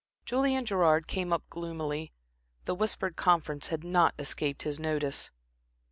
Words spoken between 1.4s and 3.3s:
gloomily. The whispered